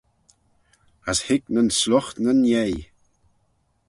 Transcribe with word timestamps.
As 1.09 1.19
hig 1.27 1.43
nyn 1.53 1.69
sluight 1.79 2.17
nyn 2.23 2.41
yei. 2.51 2.75